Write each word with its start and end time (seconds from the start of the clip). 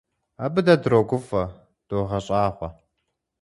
Абы 0.43 0.61
дэ 0.65 0.75
дрогуфӀэ, 0.83 1.43
догъэщӀагъуэ. 1.87 2.69